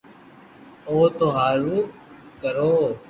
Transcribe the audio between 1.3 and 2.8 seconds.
ھارو ڪرو